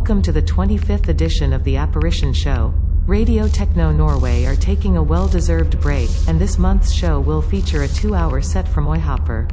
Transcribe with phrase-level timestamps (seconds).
[0.00, 2.72] Welcome to the 25th edition of the Apparition Show.
[3.06, 7.88] Radio Techno Norway are taking a well-deserved break, and this month's show will feature a
[7.88, 9.46] two-hour set from Oyhopper.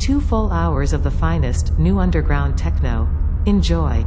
[0.00, 3.08] Two full hours of the finest, new underground techno.
[3.46, 4.04] Enjoy.